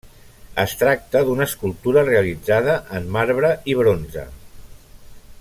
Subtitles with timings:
[0.61, 4.27] Es tracta d'una escultura realitzada en marbre i bronze.